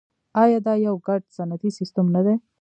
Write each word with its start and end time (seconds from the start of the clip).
آیا 0.41 0.59
دا 0.65 0.73
یو 0.85 0.95
ګډ 1.07 1.21
صنعتي 1.35 1.69
سیستم 1.77 2.05
نه 2.15 2.21
دی؟ 2.25 2.35